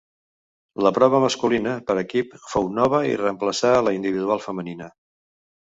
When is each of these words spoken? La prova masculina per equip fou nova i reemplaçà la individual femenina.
La 0.85 0.91
prova 0.95 1.19
masculina 1.23 1.75
per 1.91 1.97
equip 2.03 2.33
fou 2.55 2.71
nova 2.81 3.05
i 3.13 3.15
reemplaçà 3.23 3.77
la 3.89 3.97
individual 3.99 4.43
femenina. 4.49 4.93